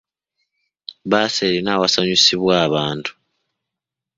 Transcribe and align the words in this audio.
Bbaasi 1.05 1.39
erina 1.49 1.69
awasanyusibwa 1.75 2.53
abantu. 2.67 3.11